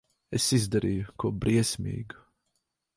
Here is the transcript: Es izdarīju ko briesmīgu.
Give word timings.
Es 0.37 0.47
izdarīju 0.57 1.05
ko 1.25 1.33
briesmīgu. 1.45 2.27